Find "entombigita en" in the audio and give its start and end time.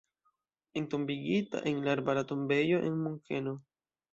0.73-1.85